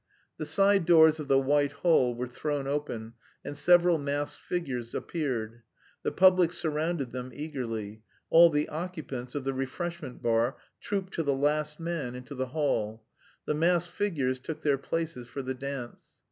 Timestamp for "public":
6.11-6.51